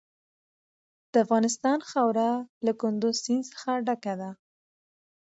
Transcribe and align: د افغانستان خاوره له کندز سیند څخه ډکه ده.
د 1.11 1.13
افغانستان 1.25 1.79
خاوره 1.89 2.29
له 2.65 2.71
کندز 2.81 3.15
سیند 3.25 3.43
څخه 3.53 3.71
ډکه 3.87 4.13
ده. 4.21 4.29